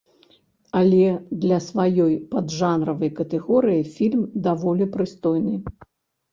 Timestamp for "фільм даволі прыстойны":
3.95-5.55